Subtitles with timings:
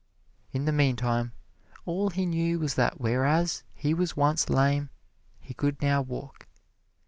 [0.51, 1.31] In the meantime,
[1.85, 4.89] all he knew was that whereas he was once lame
[5.39, 6.47] he could now walk.